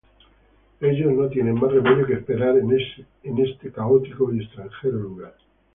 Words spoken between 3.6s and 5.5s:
caótico y extranjero lugar.